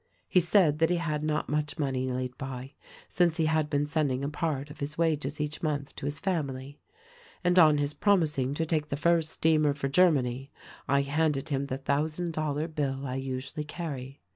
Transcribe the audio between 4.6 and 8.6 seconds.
of his wages each month to his family; and on his promising